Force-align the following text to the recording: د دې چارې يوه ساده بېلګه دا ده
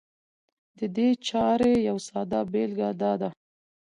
د 0.77 0.79
دې 0.95 1.09
چارې 1.27 1.71
يوه 1.87 2.01
ساده 2.07 2.39
بېلګه 2.51 2.89
دا 3.01 3.13
ده 3.21 3.29